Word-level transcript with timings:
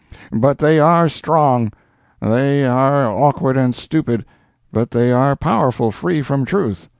But 0.33 0.57
they 0.57 0.79
are 0.79 1.07
strong!—they 1.07 2.65
are 2.65 3.05
awkward 3.07 3.55
and 3.55 3.75
stupid, 3.75 4.25
but 4.71 4.89
they 4.89 5.11
are 5.11 5.35
powerful 5.35 5.91
free 5.91 6.23
from 6.23 6.43
truth! 6.43 6.89